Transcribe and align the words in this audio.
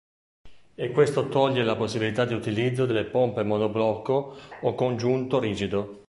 E 0.73 0.89
questo 0.93 1.27
toglie 1.27 1.61
la 1.61 1.75
possibilità 1.75 2.25
di 2.25 2.33
utilizzo 2.33 2.87
delle 2.87 3.03
pompe 3.03 3.43
monoblocco 3.43 4.35
o 4.61 4.73
con 4.73 4.97
giunto 4.97 5.37
rigido. 5.37 5.99